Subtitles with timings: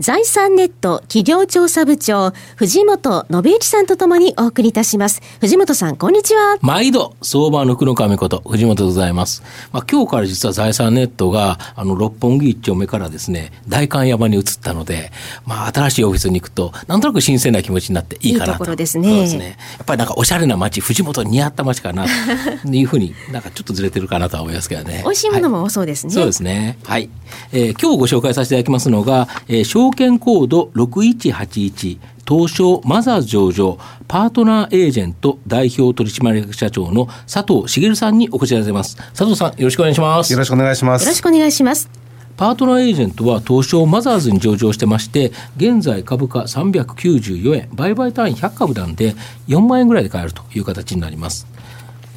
[0.00, 5.20] 財産ネット企業調査部長、藤本信之さんとともにお送りいたします。
[5.42, 6.56] 藤本さん、こんにちは。
[6.62, 9.42] 毎度、相場の福の神こと、藤本でございます。
[9.72, 15.12] まあ、今日から実は財産ネットが、あの、六本木一丁目からですね、大観山に移ったので、
[15.44, 18.50] まあ、新しいオフィスに行くと、なんとなく新鮮な気持ちになっていいかなと。
[18.52, 19.06] いいところですね。
[19.06, 19.58] そうですね。
[19.76, 22.06] やっぱりなんかおしゃれな街、藤本に似合った街かな、
[22.64, 25.02] というふうになんかちょっとずれてるかなとは思いますけどね。
[25.04, 26.78] 美味しいものも多そうですね、はい、そうですね。
[26.84, 27.10] はい。
[27.52, 38.96] えー、今日ご紹介させていただきますのが、えー、証券コード6181東証マザーズ上場パートナーエージェント代表取締役社長の佐藤茂さんにお越しいただいてます。
[38.96, 40.32] 佐藤さんよろしくお願いします。
[40.32, 41.02] よろしくお願いします。
[41.02, 41.90] よろしくお願いします。
[42.36, 49.14] パートナーエージェントは東証マザーズに上場してまして現在株価394円売買単位100株なんで
[49.48, 51.46] 4万円ぐらいで買えるという形になります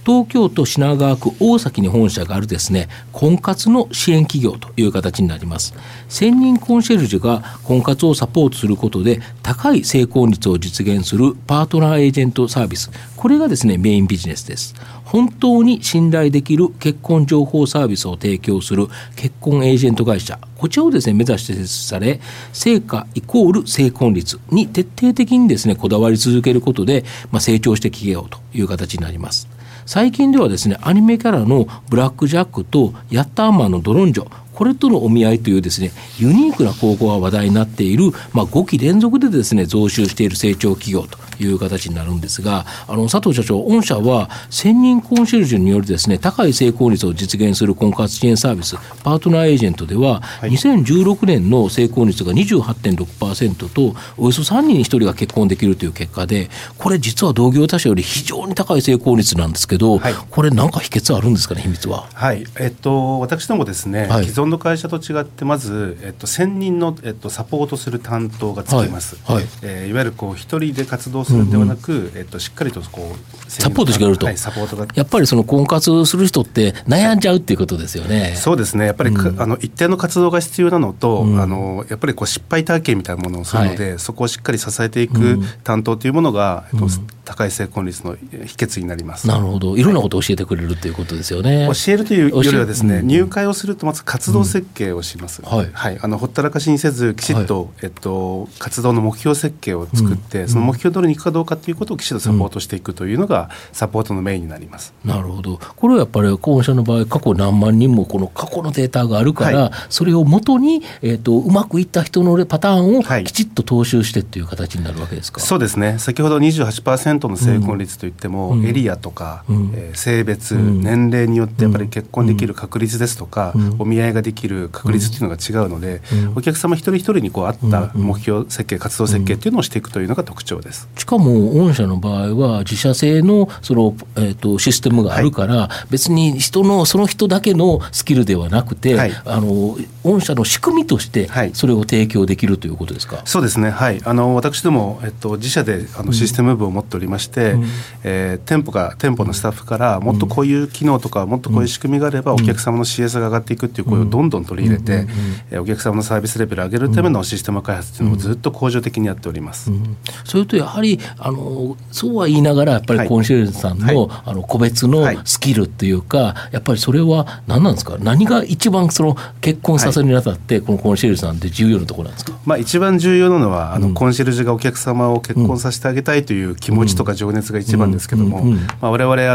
[0.05, 2.89] 東京都品川区大崎に本社があるですね。
[3.11, 5.73] 婚活の支援企業という形になります。
[6.09, 12.91] 専任コンシェルジュが婚活をサポートすることで高い成功率を実現するパートナーエージェントサービス。
[13.15, 14.75] これがですねメインビジネスです。
[15.05, 20.37] 本当に信頼できる結婚情報サービスを提供する結婚エージェント会社。
[20.57, 22.19] こちらをですね目指して設置され
[22.51, 29.47] 成果イコール成婚率に徹底的にですねこだわり続けることで、まあ、成長してきようという形になります。
[29.85, 62.07] 最近ではですねアニメキャラのブラック・ジャックとヤッターマンのドロンジョこれとのお見合いというですねユニークな高校が話題になっている、まあ、5期連続でですね増収している成長企業という形になるんですがあの佐藤社長御社は専任コンシェルジュによるですね高い成功率を実現する婚活支援サービスパートナーエージェントでは、はい、2016年の成功率が28.6%とおよそ3人に1人が結婚できるという結果でこれ実は同業他社より非常に高い成功率なんですけど、はい、これ何か秘訣あるんですかね秘密は？
[62.13, 62.45] はい。
[62.59, 69.17] えっと、私どもですね、はい、既存の会社と違ってまず、えっと、専任の、えっと、サポートする担当がつきます。
[69.23, 69.45] はいはい。
[69.61, 74.87] えー、いわゆるこう一人で活動するんではなく、うんうん、えっと、しっかりとこうサポートしてくれると、はい、サポートが。
[74.93, 78.33] やっぱりその婚活する人って悩んじゃうっていうことですよね。
[78.35, 78.85] そうですね。
[78.85, 86.87] やっぱり、うん、あの一定の活動が必要なのと、うん、あのやっぱりこう失敗体験みたいなものをするので、はい、そこをしっかり支えていく担当というものが、えっと、
[87.25, 89.27] 高い成婚率の秘訣になります。
[89.27, 89.77] なるほど。
[89.77, 91.69] いろんなことを教えてくれるということですよね。
[91.85, 95.41] 教えるというよりはですね、入会をするとまず活動設計をします。
[95.43, 104.93] はい、はい、あのほったらかしにせずきちっと、えっと活動の目標設計を作って、その目標通りにいくかどうかということをきちっとサポートしていくというのがサポートのメインになります。
[105.05, 105.59] なるほど。
[105.75, 115.39] これはやっぱり候補者の場合過去何万人もこの過去のデータがあるから、はい、それをもとにえっ、ー、とうまくいった人のパターンをきちっと踏襲してっていう形になるわけですか？
[115.39, 115.99] そうですね。
[115.99, 126.01] 先ほど28%の成婚率といっても、うん、エリアとか、うん、えー、性別、うん、年齢によってやっぱり結婚できる確率ですとか、お見合いができる確率っていうのが違うので、
[126.35, 130.87] お客様一人一人にこう合った目標設計、活動設計っていうのをしていくというのが特徴です。
[130.97, 143.69] しかも御社の場合は自社製のその、えーと、システムがあるから、はい、別に人のその人だけのスキルではなくて、はい、あの御社の仕組みとしてそれを提供できるということですか、そうですね。
[143.69, 144.01] はい。
[144.03, 147.65] あの私ども、えっと、自社であのシステム部を持っておりまして、うん、
[148.03, 155.07] えー、店舗が店舗のスタッフからもっとこういう機能とかもっとこういう仕組みがあればお客様の CS が上がっていくっていう声をどんどん取り入れて、
[155.51, 167.97] うん、お客様のサービスレベルを上げるためのシステム開発っていうのをずっと恒常的にやっております、うん、それとやはりあのそうは言いながらやっぱりコンシェルジュさんの,、あの個別のスキルっていうか、やっぱりそれは何なんですか？
[167.97, 178.43] 何が一番その結婚させるにあたって、このコンシェルジュさんって重要なところなんですか、まあ、一番重要なのはあの、コンシェルジュがお客様を結婚させてあげたいという気持ちとか情熱が一番ですけども
[178.81, 179.27] われわれ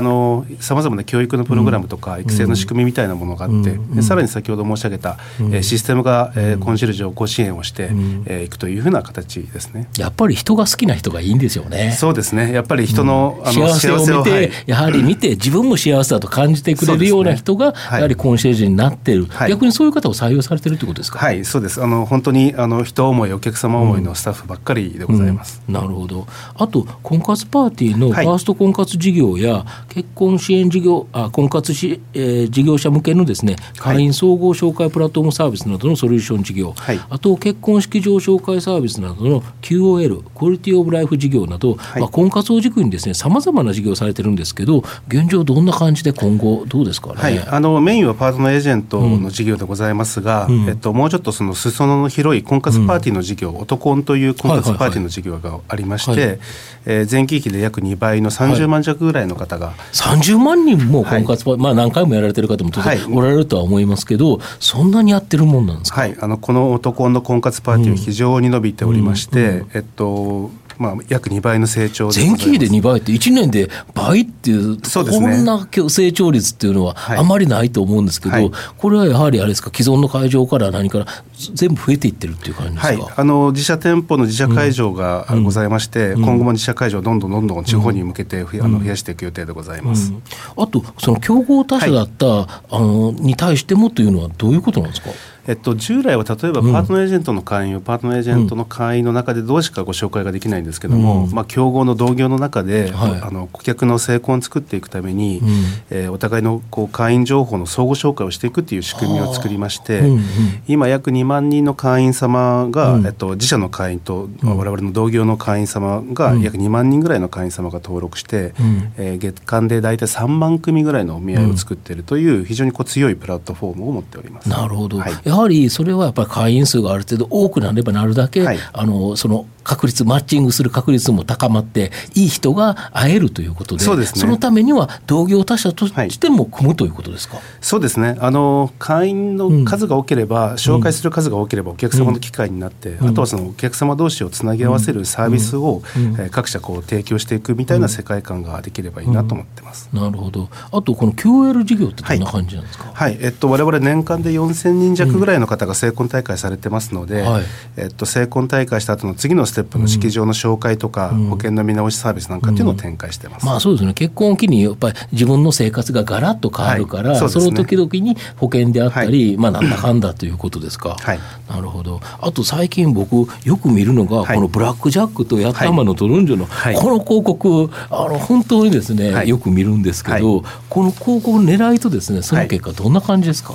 [0.60, 5.18] さまざまな教育のプログラムとか育成の仕組みみたいなものがあって、でさらに先ほど申し上げた、
[5.52, 7.86] えシステムが、えコンシェルジュをご支援をしてい、
[8.26, 9.88] えー、くというふうな形ですね。
[9.98, 11.96] やっぱり人が好きな人がいいんですよね。
[11.98, 12.52] そうですね。
[12.52, 21.18] やっぱり人の,、あの幸せを見て、はい、やはり見て自分も幸せだと感じてくれるような人が、やはりコンシェルジュになってる、はい、逆にそういう方を採用されてるってことですか？
[21.18, 21.82] はいそうです。
[21.82, 25.74] あの本当にあの人思いお客様思いのスタッフばっかりでございます、うん。
[25.74, 26.26] うん、なるほど。
[26.56, 56.38] あと婚活パーティーのファースト婚活事業や、結婚支援事業あ婚活し、えー、事業者向けのですね会員総合紹介プラットフォームサービスなどのソリューション事業、はい、あと結婚式場紹介サービスなどの QOL クオリティオブライフ事業など、はい、まあ、婚活を軸にですねさまざまな事業をされてるんですけど現状どんな感じで今後どうですかね、はい、あのメインはパートナーエージェントの事業でございますが、うん、えっと、もうちょっとその裾野の広い婚活パーティーの事業、うん、男という婚活パーティーの事業がありまして、はい、
[56.86, 79.70] えー、前期比で約2倍の30万弱ぐらいの方が、はい、30万人も婚活パー、はい、まあ何回もやられてる方も当然おられるとは思いますけど、そんなにやってるもんなんですか、はい、あのこの男の婚活パーティーは非常に伸びておりまして、えっとまあ、約2倍の成長前期比で2倍って1年で倍っていうそうです、ね、こんな成長率っていうのはあまりないと思うんですけど、はい、これはやはりあれですか？
[79.74, 81.06] 既存の会場から何から
[81.54, 90.22] 全部増えていってるっていう感じですか、はい、あの自社店舗の自社会場がございまして、うん、今後も自社会場をどんどんどんどん地方に向けて増や,、あの増やしていく予定でございます、うん、
[90.56, 95.10] あとその競合他社だった、はい、あのに対してもというのはどういうことなんですか？
[95.48, 105.48] えっと、従来は例えばパートナーエージェントの会員をパートナーエージェントの会員の中でどうしかご紹介ができないんですけども、うん、まあ、競合の同業の中で、はい、あの顧客の成功を作っていくために、うん、
[105.88, 110.22] えー、お互いのこう会員情報の相互紹介をしていくっていう仕組みを作りまして、うんうん、
[110.68, 124.50] 今約2万人の会員様が、うん、えっと、自社の会員と、うん、我々の同業の会員様が約2万人ぐらいの会員様が登録して、うん、えー、月間で大体3万組ぐらいのお見合いを作っているという非常にこう強いプラットフォームを持っております。
[124.50, 138.16] なるほど、はい、やはりそれはぱり会員数がある程度多くなればなるだけ、はい、あのその確率マッチングする確率も高まっていい人が会えるということでそうです、ね、そのためには同業他社としても組むということですか、はい、そうですね。
[138.20, 150.48] あの会員の数が多ければ、うん、紹介する数が多ければお客様の機会になって、うん、あとはそのお客様同士をつなぎ合わせるサービスを、うん、えー、各社こう提供していくみたいな世界観ができればいいなと思ってます、なるほど。
[150.72, 157.44] あとこの QL 事業ってどんな感じなんですか、はい、はい、えっと、我々年間で4000人弱ぐらいの方が成婚大会されてますので、はい、
[157.76, 163.92] えっと、成婚大会した後の次のステップの式場の紹介とか、保険の見直しサービスなんかっていうのを展開してます、まあ、そうですね。
[163.92, 167.18] 結婚を機にやっぱり自分の生活がガラッと変わるから、はい。
[167.18, 172.00] そね、その時々に保険であったり、まあ、なんだかんだということですか、はい、なるほど。
[172.20, 183.54] あと最近僕よく見るのが、このブラック・ジャックとヤッタマのトルンジョの、この広告あの本当にですね、よく見るんですけど、この広告の狙いとですねその結果どんな感じですか、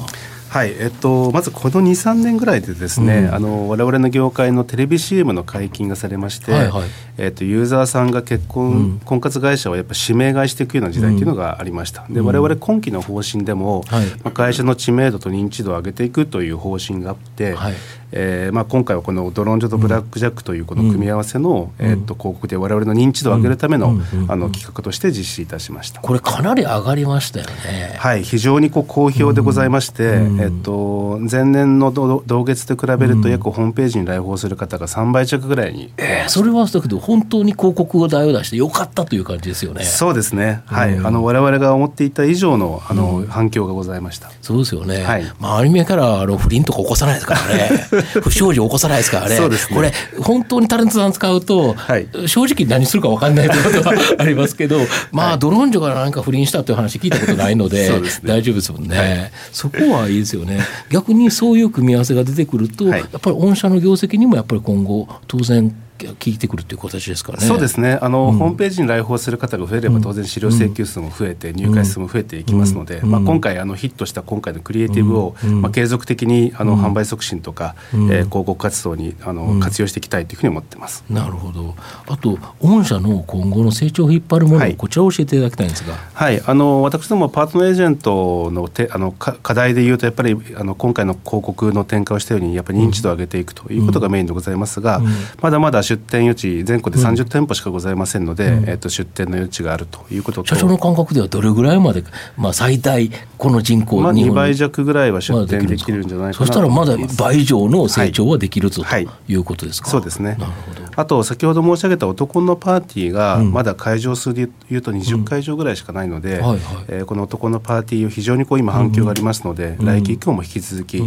[0.53, 17.73] はいえっと、まずこの2、3年ぐらいでですね、うん、あの我々の業界のテレビ CM の解禁がされまして、はいはい、えっと、ユーザーさんが結婚、うん、婚活会社をやっぱ指名買いしていくような時代というのがありました、うん、で我々今期の方針でも、はい、まあ、会社の知名度と認知度を上げていくという方針があって、はい
[18.15, 25.99] えーまあ、今回はこのドロンジョとブラック・ジャックというこの組み合わせの、うん、えー、と広告で我々の認知度を上げるための,、あの企画として実施いたしました。
[25.99, 27.95] これかなり上がりましたよね。
[27.97, 39.83] はい非常にこう好評でございまして、うん、えっと、前年の同月と比べると約ホームページに来訪する方が3倍弱ぐらいに、えー、それはだけど本当に広告を代を出してよかったという感じですよね。
[39.83, 40.61] そうですね。
[40.65, 44.31] はい、あの我々が思っていた以上のあの、反響がございました。
[44.41, 47.87] そうですよね、はい、まあ、アニメからあの不倫とか起こさないですからね
[48.21, 49.39] 不祥事起こさないですからね。
[49.39, 49.57] ね。
[49.73, 54.79] これ本当にタレントさん使うと、はい、正直何するか分かんないということはありますけど
[55.11, 60.59] まあドローン女が何か不倫したという話聞いたことないのでね、大丈夫ですもんね、はい、そこはいいですよね。
[60.89, 65.73] 逆にそういう組み合わせが出てくると、やっぱり御社の業績にもやっぱり今後当然
[66.11, 67.39] 聞いてくるという形ですかね。
[67.39, 67.97] そうですね。
[68.01, 81.03] あの、うん、ホームページに来訪する方が増えれば、当然資料請求数も増えて、入会数も増えていきますので、うん、まあ今回あのヒットした今回のクリエイティブを、まあ継続的にあの販売促進とか、えー、広告活動にあの活用していきたいというふうに思ってます。
[81.09, 81.75] なるほど。
[82.07, 85.95] あと御社の今後の成長を引っ張るもの、はい、こちらを教えていただきたいんですが。
[86.13, 86.41] はい。
[86.45, 95.01] あの私どもパートナーエージェントのてあの課題でいうとやっぱりあの今回の広告の展開をしたようにやっぱり認知度を上げていくということがメインでございますが、
[95.41, 100.55] まだまだ出店余地全国で30店舗しかございませんので、うん、えー、と出店の余地があるということと。
[100.55, 102.03] 社長の感覚ではどれぐらいまで、
[102.37, 110.35] まあ、最大この人口、まあ、2倍弱ぐらいは出店できるんじゃないかなそしたらまだ倍以上の成長はできるぞ、はい、ということですか、そうですね。
[110.39, 110.83] なるほど。
[110.95, 116.41] あと先ほど申し上げた男のパーティーがまだ会場数でいうと20会場ぐらいしかないので、
[116.87, 121.01] えこの男のパーティーを非常にこう今反響がありますので、来期以降も引き続き、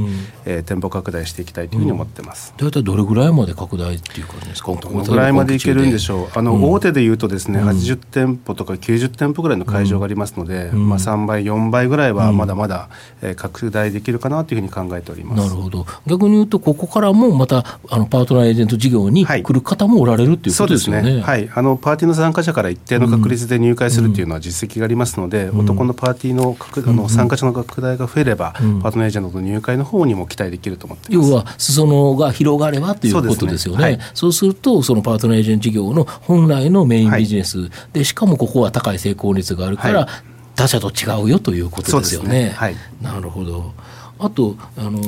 [0.44, 2.54] えー、店舗拡大していきたいというふうに思ってます。
[2.56, 4.75] 大体どれぐらいまで拡大っていう感じですか？
[4.80, 6.28] どのぐらいまでいけるんでしょう。
[6.34, 12.88] あの、うん、大手でいうとですね、うん、80店舗とか90店舗ぐらいの会場がありますので、うん、まあ、3倍4倍ぐらいはまだまだ、
[13.22, 15.48] えー、拡大できるかなというふうに考えております。
[15.48, 15.86] なるほど。
[16.06, 21.16] 逆に言うとここからもまたあのパートナーエージェント事業に来る方方もおられるっていうことですよね。
[21.16, 21.20] ね。
[21.20, 33.78] はい、あのパーティーの参加者から一定の確率で入会するっていうのは実績がありますので、うん、男のパーティーのあの参加者の拡大が増えれば、うん、パートナーエージェントの入会の方にも期待できると思って要は裾野が広がればということですよね。
[33.80, 33.96] そう、ね。
[33.96, 40.08] はい、そうするとそのパートナーエージェント事業の本来のメインビジネス、はい、でしかもここは高い成功率があるから、はい、
[40.54, 42.44] 他社と違うよということですよね。
[42.46, 42.50] ね。
[42.50, 43.72] はい、なるほど。
[44.18, 45.00] あとあの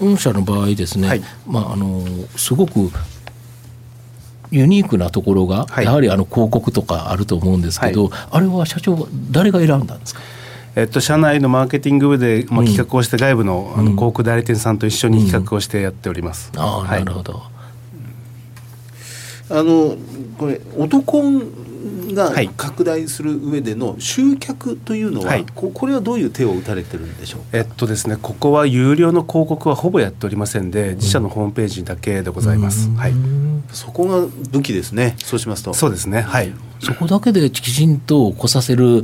[0.00, 2.04] 御社の場合ですね、まあ、あの
[2.36, 2.90] すごく
[4.50, 10.20] ユニークなところが、やはりあの広告とかあると思うんですけど、あれは社長誰が選んだんですか？
[10.76, 16.52] えっと、社内のマーケティング部で、まあ、企画をして外部の,、あの広告代理店さんと一緒に企画をしてやっております。
[16.54, 17.42] あなるほど、
[19.48, 19.96] あの
[20.38, 21.22] これ男
[22.14, 33.12] が拡大する上での集客というのは、はい、ここれはどういう手を打たれてるんでしょうえっとですねここは有料の広告はほぼやっておりませんで自社のホームページだけでございます、はい、
[33.76, 35.16] そこが武器ですね。
[35.18, 35.74] そうしますと。
[35.74, 36.22] そうですね。
[36.22, 36.52] はい。
[36.80, 39.02] そこだけできちんと来させる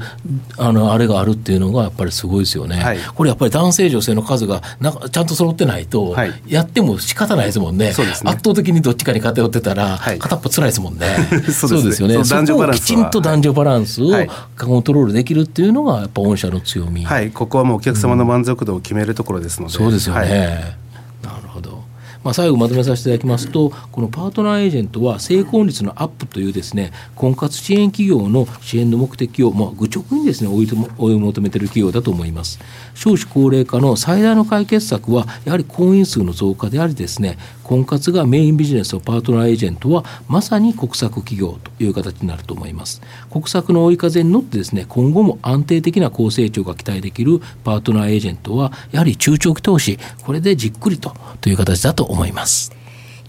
[0.59, 6.15] あのあれがあるっていうのがやっぱりすごいですよね、はい、これやっぱり男性女性の数がなんかちゃんと揃ってないと、
[6.47, 11.07] やっても仕方ないですもんね、ね、圧倒的にどっちかに偏ってたら、片っぽ辛いですもんね。
[11.51, 12.19] そうですよね。
[12.19, 14.13] 男女バランスきちんと男女バランスを
[14.59, 17.05] コントロールできるっていうのがやっぱ御社の強み。
[17.05, 17.31] はい。
[17.31, 20.77] ここはもうお客様の満足度を決めるところですので、うん、そうですよね、
[22.25, 32.61] まあ、最後まとめさせていただきますとこのパートナーエージェントは成功率のアップというですね婚活支援企業の支援の目的を、まあ、愚直にですね追い追い求めている企業だと思います。
[32.95, 37.39] 少子高齢化の最大の解決策はやはり婚姻数の増加でありですね
[37.73, 43.01] 婚活がメインビジネスのパートナーエージェントはまさに国策企業という形になると思います。
[43.31, 52.73] 国策の追い風に乗ってですね今後も安定的な高成長が期待できるパートナーエージェントはやはり中長期投資これでじっくりとという形だと思います。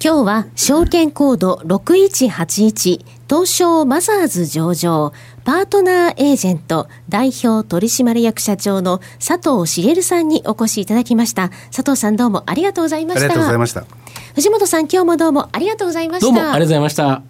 [0.03, 5.13] 今日は証券コード6181東証マザーズ上場
[5.45, 11.51] パートナーエージェント代表取締役社長の佐藤茂さんにお越しいただきました。
[11.71, 13.25] 佐藤さんどうもありがとうございました。
[13.25, 14.02] ありがとうございました
[14.35, 17.21] 藤本さん今日もどうもありがとうございましたどうもありがとうございました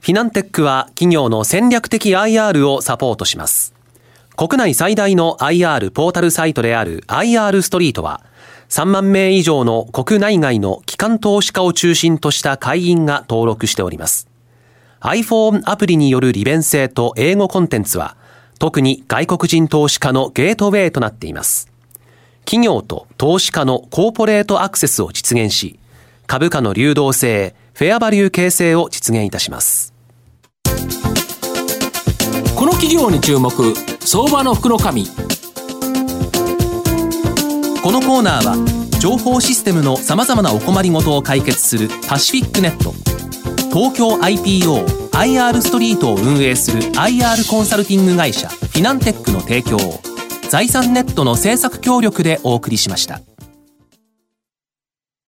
[0.00, 3.74] フィナンテックは企業の戦略的 IR をサポートします
[4.36, 8.22] 国内最大の IR ポータルサイトである IR ストリートは
[8.70, 14.28] 3万名以上の国内外の機関投資家を中心とした会員が登録しております。
[15.00, 18.16] iPhone アプリによる利便性と英語コンテンツは、
[18.60, 21.69] 特に外国人投資家のゲートウェイとなっています。
[22.44, 25.78] 企業と投資家のコーポレートアクセスを実現し、
[26.26, 29.94] 株価の流動性、フェアバリュー形成を実現いたします。
[32.56, 33.50] この企業に注目、
[34.00, 35.06] 相場の福の神。
[37.82, 42.92] このコーナーは情報システムのさまざまなお困りごとを解決するパシフィックネット
[43.72, 50.09] 東京 IPOIR ストリートを運営する IR コンサルティング会社フィナンテックの提供を
[50.50, 53.20] 財産ネットの政策協力でお送りしました。